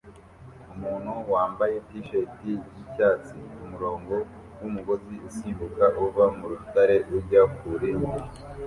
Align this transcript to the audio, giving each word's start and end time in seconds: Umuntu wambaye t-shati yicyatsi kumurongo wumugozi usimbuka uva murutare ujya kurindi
Umuntu 0.73 1.11
wambaye 1.33 1.75
t-shati 1.87 2.51
yicyatsi 2.75 3.35
kumurongo 3.55 4.15
wumugozi 4.59 5.15
usimbuka 5.27 5.85
uva 6.05 6.25
murutare 6.37 6.97
ujya 7.17 7.43
kurindi 7.55 8.15